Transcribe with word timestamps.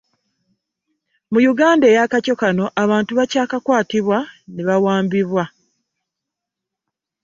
Mu 1.31 1.39
Uganda 1.51 1.85
eya 1.91 2.11
kaco 2.11 2.33
kano, 2.41 2.65
abantu 2.83 3.11
bakyakwatibwa 3.19 4.17
ne 4.53 4.61
bawambibwa. 4.67 5.43